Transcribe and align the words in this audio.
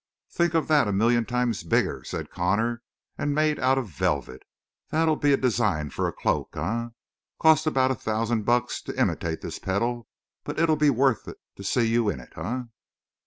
"Think 0.31 0.55
of 0.55 0.67
that 0.67 0.87
a 0.87 0.91
million 0.91 1.25
times 1.25 1.61
bigger," 1.61 2.03
said 2.03 2.31
Connor, 2.31 2.81
"and 3.19 3.35
made 3.35 3.59
out 3.59 3.77
of 3.77 3.87
velvet. 3.89 4.41
That'd 4.89 5.19
be 5.19 5.31
a 5.31 5.37
design 5.37 5.91
for 5.91 6.07
a 6.07 6.11
cloak, 6.11 6.57
eh? 6.57 6.87
Cost 7.39 7.67
about 7.67 7.91
a 7.91 8.01
thousand 8.01 8.41
bucks 8.41 8.81
to 8.81 8.99
imitate 8.99 9.41
this 9.41 9.59
petal, 9.59 10.07
but 10.43 10.57
it'd 10.59 10.79
be 10.79 10.89
worth 10.89 11.27
it 11.27 11.37
to 11.55 11.63
see 11.63 11.85
you 11.87 12.09
in 12.09 12.19
it, 12.19 12.33
eh?" 12.35 12.63